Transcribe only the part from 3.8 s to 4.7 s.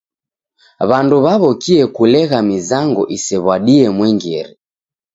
mwengere.